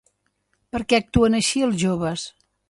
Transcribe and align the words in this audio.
Per 0.75 0.81
què 0.93 0.99
actuen 1.01 1.39
així, 1.41 1.63
els 1.69 1.79
joves? 1.85 2.25